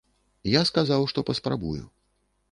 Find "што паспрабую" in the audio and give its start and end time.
1.11-1.83